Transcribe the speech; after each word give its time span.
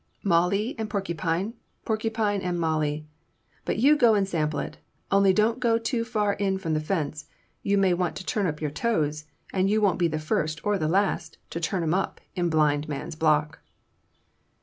Mallee 0.23 0.73
and 0.79 0.89
porcupine 0.89 1.53
porcupine 1.85 2.41
and 2.41 2.59
mallee. 2.59 3.05
But 3.65 3.77
you 3.77 3.95
go 3.95 4.15
and 4.15 4.27
sample 4.27 4.59
it; 4.59 4.79
only 5.11 5.31
don't 5.31 5.59
get 5.59 5.85
too 5.85 6.03
far 6.03 6.33
in 6.33 6.57
from 6.57 6.73
the 6.73 6.79
fence. 6.79 7.25
If 7.29 7.65
you 7.69 7.77
do 7.77 7.87
you 7.89 7.95
may 7.95 8.09
turn 8.11 8.47
up 8.47 8.59
your 8.61 8.71
toes; 8.71 9.25
and 9.53 9.69
you 9.69 9.79
won't 9.79 9.99
be 9.99 10.07
the 10.07 10.17
first 10.17 10.59
or 10.65 10.79
the 10.79 10.87
last 10.87 11.37
to 11.51 11.59
turn 11.59 11.83
'em 11.83 11.93
up 11.93 12.19
in 12.35 12.49
Blind 12.49 12.89
Man's 12.89 13.15
Block." 13.15 13.59